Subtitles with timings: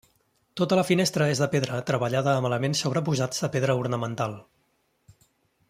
[0.59, 4.35] Tota la finestra és de pedra treballada amb elements sobreposats de pedra ornamental.